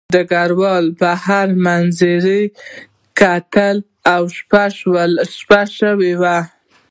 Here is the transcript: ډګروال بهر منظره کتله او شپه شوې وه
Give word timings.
ډګروال 0.13 0.85
بهر 0.99 1.47
منظره 1.65 2.39
کتله 3.19 3.81
او 4.15 4.21
شپه 5.37 5.63
شوې 5.77 6.13
وه 6.21 6.37